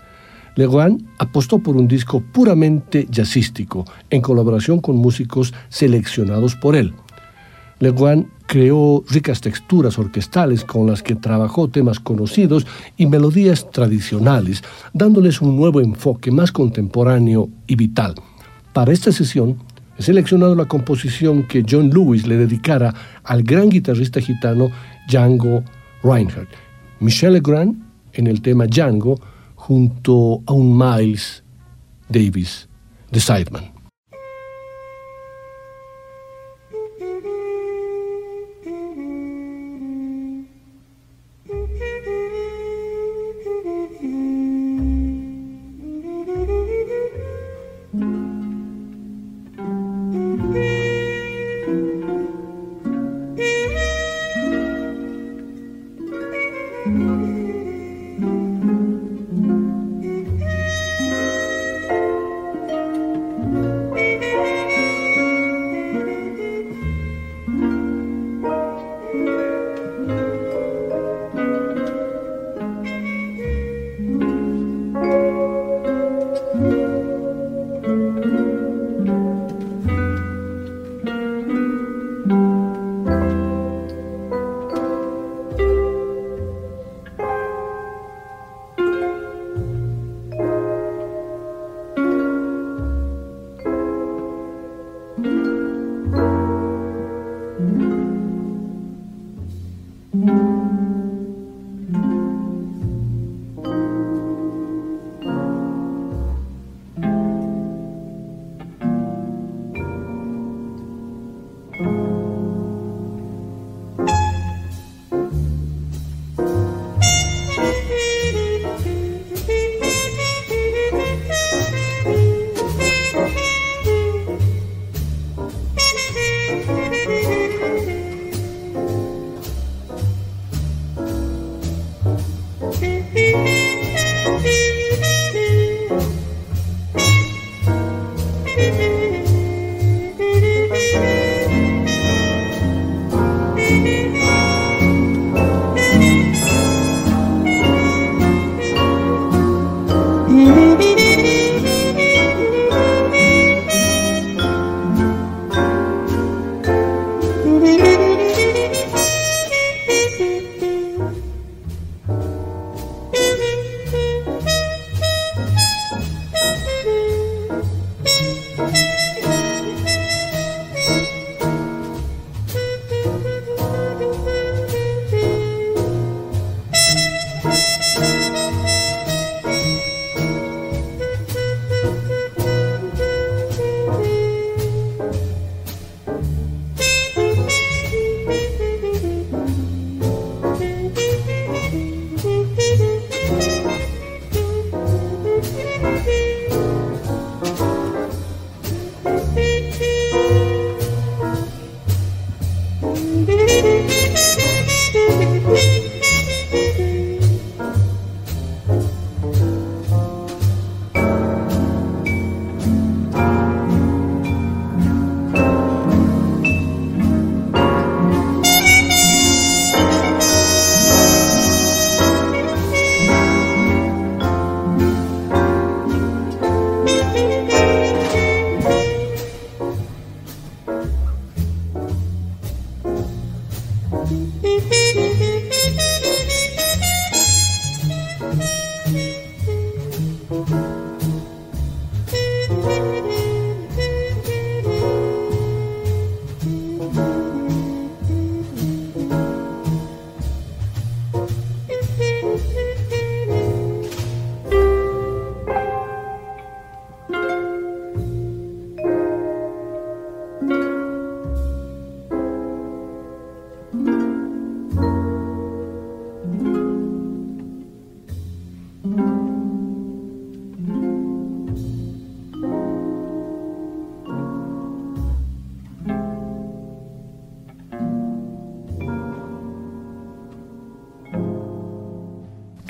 [0.54, 6.94] Legrand apostó por un disco puramente jazzístico, en colaboración con músicos seleccionados por él.
[7.80, 12.66] Legrand creó ricas texturas orquestales con las que trabajó temas conocidos
[12.96, 14.62] y melodías tradicionales,
[14.94, 18.14] dándoles un nuevo enfoque más contemporáneo y vital.
[18.72, 19.58] Para esta sesión,
[19.98, 22.94] He seleccionado la composición que John Lewis le dedicara
[23.24, 24.70] al gran guitarrista gitano
[25.08, 25.64] Django
[26.02, 26.50] Reinhardt.
[27.00, 27.82] Michelle Legrand
[28.12, 29.18] en el tema Django
[29.54, 31.42] junto a un Miles
[32.08, 32.68] Davis
[33.10, 33.75] de Sideman.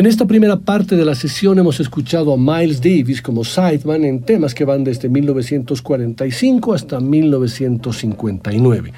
[0.06, 4.22] En esta primera parte de la sesión hemos escuchado a Miles Davis como sideman en
[4.22, 8.92] temas que van desde 1945 hasta 1959.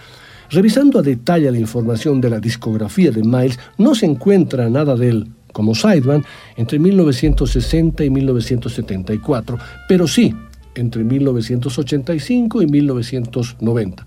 [0.51, 5.09] Revisando a detalle la información de la discografía de Miles, no se encuentra nada de
[5.09, 6.27] él como sideman
[6.59, 10.35] entre 1960 y 1974, pero sí
[10.75, 14.05] entre 1985 y 1990.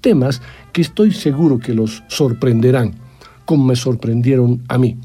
[0.00, 0.40] Temas
[0.72, 2.94] que estoy seguro que los sorprenderán,
[3.44, 4.96] como me sorprendieron a mí.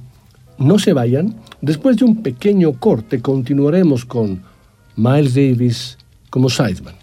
[0.58, 4.42] No se vayan, después de un pequeño corte continuaremos con
[4.96, 5.98] Miles Davis
[6.30, 6.96] como sideman.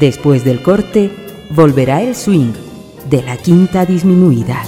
[0.00, 1.10] Después del corte,
[1.50, 2.54] volverá el swing
[3.10, 4.62] de la quinta disminuida.